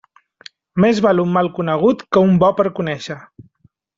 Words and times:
Més 0.85 1.01
val 1.07 1.21
un 1.25 1.29
mal 1.35 1.51
conegut 1.59 2.01
que 2.17 2.25
un 2.31 2.41
bo 2.45 2.51
per 2.61 2.67
conéixer. 2.83 3.21